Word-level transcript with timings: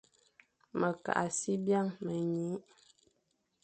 Me 0.79 0.89
kagh 1.03 1.17
a 1.23 1.25
si 1.37 1.53
byañ, 1.65 1.85
me 2.03 2.13
nyiñé, 2.31 2.57